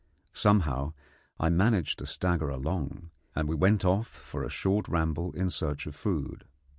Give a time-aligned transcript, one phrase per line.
[0.33, 0.93] Somehow
[1.39, 5.85] I managed to stagger along, and we went off for a short ramble in search
[5.85, 6.43] of food.